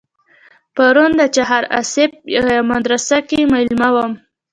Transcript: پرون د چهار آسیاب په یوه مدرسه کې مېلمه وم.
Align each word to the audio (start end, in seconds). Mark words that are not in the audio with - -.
پرون 0.75 1.11
د 1.19 1.21
چهار 1.35 1.63
آسیاب 1.79 2.11
په 2.21 2.25
یوه 2.35 2.55
مدرسه 2.71 3.17
کې 3.29 3.39
مېلمه 3.51 3.89
وم. 3.95 4.13